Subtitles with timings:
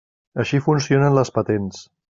[0.43, 1.89] Així funcionen les patents.